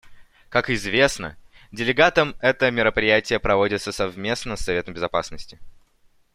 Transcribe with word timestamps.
Как 0.49 0.71
известно 0.71 1.37
делегатам, 1.71 2.33
это 2.41 2.71
мероприятие 2.71 3.39
проводится 3.39 3.91
совместно 3.91 4.55
с 4.55 4.61
Советом 4.61 4.95
Безопасности. 4.95 5.59